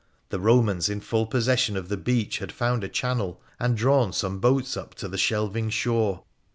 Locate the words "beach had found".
1.95-2.83